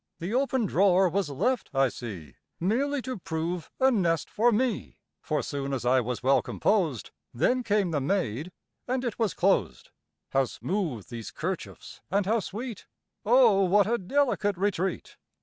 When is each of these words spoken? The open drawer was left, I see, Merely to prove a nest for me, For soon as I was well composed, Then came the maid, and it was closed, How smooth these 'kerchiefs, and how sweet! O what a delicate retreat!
The 0.19 0.33
open 0.33 0.65
drawer 0.65 1.07
was 1.09 1.29
left, 1.29 1.69
I 1.75 1.87
see, 1.89 2.33
Merely 2.59 3.03
to 3.03 3.19
prove 3.19 3.69
a 3.79 3.91
nest 3.91 4.31
for 4.31 4.51
me, 4.51 4.97
For 5.21 5.43
soon 5.43 5.73
as 5.73 5.85
I 5.85 6.01
was 6.01 6.23
well 6.23 6.41
composed, 6.41 7.11
Then 7.35 7.61
came 7.61 7.91
the 7.91 8.01
maid, 8.01 8.51
and 8.87 9.05
it 9.05 9.19
was 9.19 9.35
closed, 9.35 9.91
How 10.31 10.45
smooth 10.45 11.09
these 11.09 11.29
'kerchiefs, 11.29 12.01
and 12.09 12.25
how 12.25 12.39
sweet! 12.39 12.87
O 13.27 13.63
what 13.65 13.85
a 13.85 13.99
delicate 13.99 14.57
retreat! 14.57 15.17